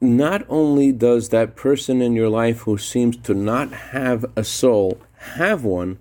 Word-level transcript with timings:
not 0.00 0.44
only 0.48 0.92
does 0.92 1.28
that 1.28 1.56
person 1.56 2.00
in 2.00 2.14
your 2.14 2.30
life 2.30 2.60
who 2.60 2.78
seems 2.78 3.16
to 3.18 3.34
not 3.34 3.70
have 3.72 4.24
a 4.34 4.42
soul 4.42 4.98
have 5.36 5.62
one, 5.62 5.98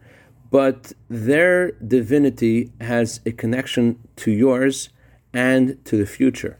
but 0.49 0.93
their 1.09 1.71
divinity 1.73 2.71
has 2.79 3.19
a 3.25 3.31
connection 3.31 3.99
to 4.15 4.31
yours 4.31 4.89
and 5.33 5.83
to 5.85 5.97
the 5.97 6.05
future. 6.05 6.57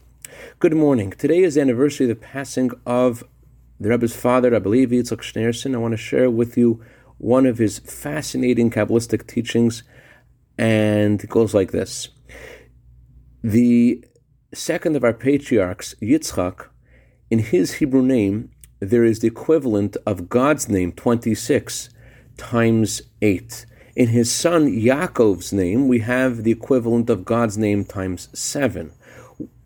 Good 0.60 0.76
morning. 0.76 1.12
Today 1.12 1.40
is 1.40 1.56
the 1.56 1.62
anniversary 1.62 2.10
of 2.10 2.10
the 2.10 2.26
passing 2.26 2.72
of 2.86 3.24
the 3.80 3.90
Rebbe's 3.90 4.16
father, 4.16 4.54
I 4.54 4.60
believe, 4.60 4.90
Yitzhak 4.90 5.22
Schneerson. 5.22 5.74
I 5.74 5.78
want 5.78 5.94
to 5.94 5.98
share 5.98 6.30
with 6.30 6.58
you 6.58 6.84
one 7.18 7.46
of 7.46 7.58
his 7.58 7.80
fascinating 7.80 8.70
Kabbalistic 8.70 9.26
teachings, 9.28 9.84
and 10.58 11.24
it 11.24 11.30
goes 11.30 11.54
like 11.54 11.72
this. 11.72 12.10
The 13.42 14.04
second 14.54 14.98
of 14.98 15.06
our 15.06 15.14
patriarchs, 15.14 15.96
Yitzchak, 16.02 16.68
in 17.30 17.40
his 17.40 17.76
Hebrew 17.76 18.02
name, 18.02 18.52
there 18.80 19.04
is 19.04 19.20
the 19.20 19.28
equivalent 19.28 19.98
of 20.06 20.30
God's 20.30 20.70
name, 20.70 20.92
26 20.92 21.90
times 22.38 23.02
8. 23.22 23.66
In 23.96 24.10
his 24.10 24.32
son 24.32 24.68
Yaakov's 24.68 25.52
name, 25.52 25.88
we 25.88 26.00
have 26.00 26.44
the 26.44 26.52
equivalent 26.52 27.10
of 27.10 27.26
God's 27.26 27.58
name 27.58 27.84
times 27.84 28.30
7. 28.34 28.92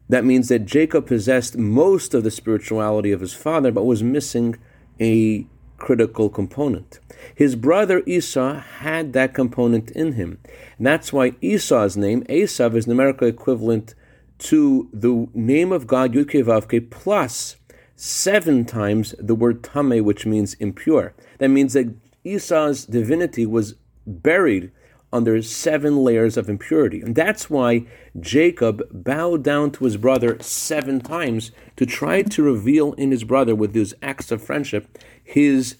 That 0.10 0.26
means 0.26 0.50
that 0.50 0.66
Jacob 0.66 1.08
possessed 1.08 1.58
most 1.58 2.14
of 2.14 2.24
the 2.24 2.32
spirituality 2.32 3.12
of 3.12 3.22
his 3.22 3.34
father, 3.34 3.72
but 3.72 3.86
was 3.86 4.04
missing 4.04 4.58
a 5.00 5.46
critical 5.78 6.30
component. 6.30 7.00
His 7.36 7.56
brother 7.56 8.04
Esau 8.06 8.60
had 8.60 9.14
that 9.14 9.34
component 9.34 9.92
in 9.92 10.14
him. 10.14 10.40
And 10.78 10.88
that's 10.88 11.14
why 11.14 11.34
Esau's 11.42 11.96
name, 11.96 12.24
Esav, 12.26 12.76
is 12.76 12.88
numerically 12.88 13.30
equivalent 13.30 13.96
to 14.44 14.90
the 14.94 15.28
name 15.34 15.72
of 15.72 15.88
God, 15.88 16.14
Yudke 16.14 16.90
plus 16.90 17.58
seven 17.96 18.66
times 18.66 19.16
the 19.20 19.36
word 19.36 19.64
Tame, 19.64 20.04
which 20.04 20.26
means 20.26 20.54
impure. 20.56 21.14
That 21.40 21.50
means 21.50 21.74
that 21.74 21.96
Esau's 22.24 22.86
divinity 22.86 23.46
was 23.46 23.76
buried 24.06 24.72
under 25.12 25.42
seven 25.44 25.98
layers 25.98 26.38
of 26.38 26.50
impurity. 26.50 27.00
And 27.00 27.16
that's 27.16 27.50
why 27.50 27.86
Jacob 28.20 28.82
bowed 28.92 29.44
down 29.44 29.72
to 29.72 29.86
his 29.86 29.96
brother 29.96 30.38
seven 30.42 31.00
times 31.02 31.52
to 31.76 31.86
try 31.86 32.24
to 32.24 32.44
reveal 32.44 32.94
in 32.94 33.12
his 33.12 33.24
brother, 33.24 33.54
with 33.54 33.74
those 33.74 33.94
acts 34.02 34.32
of 34.32 34.42
friendship, 34.42 34.98
his 35.24 35.78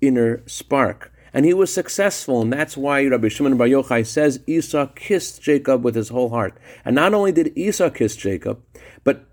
inner 0.00 0.42
spark. 0.46 1.10
And 1.36 1.44
he 1.44 1.52
was 1.52 1.70
successful, 1.70 2.40
and 2.40 2.50
that's 2.50 2.78
why 2.78 3.04
Rabbi 3.04 3.28
Shimon 3.28 3.58
Bar 3.58 3.66
Yochai 3.66 4.06
says 4.06 4.40
Esau 4.46 4.86
kissed 4.94 5.42
Jacob 5.42 5.84
with 5.84 5.94
his 5.94 6.08
whole 6.08 6.30
heart. 6.30 6.56
And 6.82 6.94
not 6.94 7.12
only 7.12 7.30
did 7.30 7.52
Esau 7.54 7.90
kiss 7.90 8.16
Jacob, 8.16 8.62
but 9.04 9.26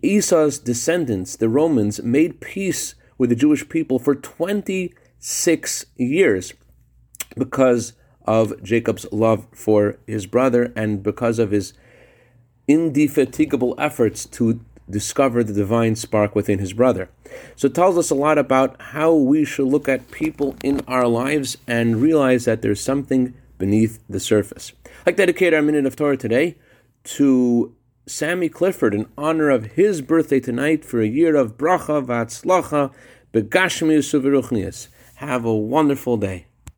Esau's 0.00 0.60
descendants, 0.60 1.34
the 1.34 1.48
Romans, 1.48 2.00
made 2.04 2.40
peace 2.40 2.94
with 3.18 3.30
the 3.30 3.36
Jewish 3.36 3.68
people 3.68 3.98
for 3.98 4.14
26 4.14 5.86
years 5.96 6.54
because 7.36 7.94
of 8.24 8.62
Jacob's 8.62 9.06
love 9.10 9.48
for 9.52 9.98
his 10.06 10.26
brother 10.26 10.72
and 10.76 11.02
because 11.02 11.40
of 11.40 11.50
his 11.50 11.72
indefatigable 12.68 13.74
efforts 13.76 14.24
to 14.26 14.64
discover 14.90 15.42
the 15.42 15.52
divine 15.52 15.96
spark 15.96 16.34
within 16.34 16.58
his 16.58 16.72
brother. 16.72 17.08
So 17.56 17.66
it 17.66 17.74
tells 17.74 17.96
us 17.96 18.10
a 18.10 18.14
lot 18.14 18.38
about 18.38 18.80
how 18.80 19.14
we 19.14 19.44
should 19.44 19.68
look 19.68 19.88
at 19.88 20.10
people 20.10 20.56
in 20.62 20.80
our 20.86 21.06
lives 21.06 21.56
and 21.66 22.02
realize 22.02 22.44
that 22.44 22.62
there's 22.62 22.80
something 22.80 23.34
beneath 23.58 24.00
the 24.08 24.20
surface. 24.20 24.72
I'd 24.84 25.06
like 25.06 25.16
to 25.16 25.22
dedicate 25.22 25.54
our 25.54 25.62
minute 25.62 25.86
of 25.86 25.96
Torah 25.96 26.16
today 26.16 26.56
to 27.04 27.74
Sammy 28.06 28.48
Clifford 28.48 28.94
in 28.94 29.06
honor 29.16 29.50
of 29.50 29.72
his 29.72 30.02
birthday 30.02 30.40
tonight 30.40 30.84
for 30.84 31.00
a 31.00 31.06
year 31.06 31.36
of 31.36 31.56
bracha 31.56 32.04
v'atzlacha 32.04 32.92
begashmius. 33.32 34.88
Have 35.16 35.44
a 35.44 35.54
wonderful 35.54 36.16
day. 36.16 36.46